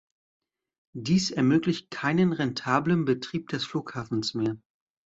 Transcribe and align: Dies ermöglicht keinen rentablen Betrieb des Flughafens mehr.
Dies 0.97 1.29
ermöglicht 1.29 1.91
keinen 1.91 2.33
rentablen 2.33 3.05
Betrieb 3.05 3.49
des 3.49 3.63
Flughafens 3.65 4.33
mehr. 4.33 4.57